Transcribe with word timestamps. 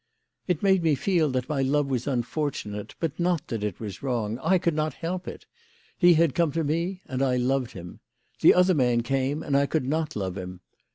"It 0.47 0.63
made 0.63 0.81
me 0.81 0.95
feel 0.95 1.29
that 1.29 1.47
my 1.47 1.61
love 1.61 1.85
was 1.85 2.07
unfortunate, 2.07 2.95
but 2.99 3.19
not 3.19 3.49
that 3.49 3.63
it 3.63 3.79
was 3.79 4.01
wrong. 4.01 4.39
I 4.41 4.57
could 4.57 4.73
not 4.73 4.95
help 4.95 5.27
it. 5.27 5.45
He 5.95 6.15
had 6.15 6.33
come 6.33 6.51
to 6.53 6.63
me, 6.63 7.03
and 7.05 7.21
I 7.21 7.35
loved 7.37 7.73
him. 7.73 7.99
The 8.39 8.55
other 8.55 8.73
man 8.73 9.03
came, 9.03 9.43
and 9.43 9.55
I 9.55 9.67
could 9.67 9.85
not 9.85 10.15
love 10.15 10.39
him. 10.39 10.61